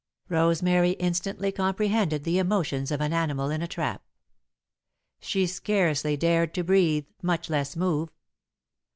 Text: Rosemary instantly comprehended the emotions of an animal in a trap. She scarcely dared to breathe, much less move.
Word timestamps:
Rosemary 0.29 0.93
instantly 0.93 1.51
comprehended 1.51 2.23
the 2.23 2.39
emotions 2.39 2.89
of 2.89 3.01
an 3.01 3.13
animal 3.13 3.51
in 3.51 3.61
a 3.61 3.67
trap. 3.67 4.01
She 5.19 5.45
scarcely 5.45 6.17
dared 6.17 6.55
to 6.55 6.63
breathe, 6.63 7.05
much 7.21 7.51
less 7.51 7.75
move. 7.75 8.09